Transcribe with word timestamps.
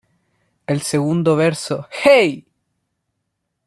En 0.65 0.77
el 0.77 0.81
segundo 0.81 1.35
verso, 1.35 1.87
"Hey! 1.91 2.47